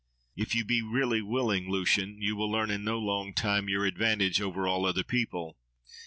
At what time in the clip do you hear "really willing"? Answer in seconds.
0.81-1.69